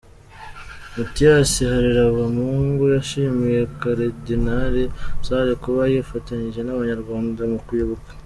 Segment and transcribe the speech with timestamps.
[0.95, 4.83] Mathias Harebamungu yashimiye Karidinali
[5.25, 8.09] Sarr kuba yifatanyije n’Abanyarwanda mu kwibuka.